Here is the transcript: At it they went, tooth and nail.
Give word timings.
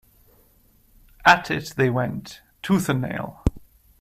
At 1.27 1.51
it 1.51 1.73
they 1.77 1.91
went, 1.91 2.41
tooth 2.63 2.89
and 2.89 3.01
nail. 3.03 3.43